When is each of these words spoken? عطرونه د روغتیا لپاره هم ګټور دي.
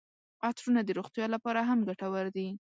عطرونه 0.47 0.81
د 0.83 0.89
روغتیا 0.99 1.25
لپاره 1.35 1.61
هم 1.69 1.79
ګټور 1.87 2.25
دي. 2.35 2.47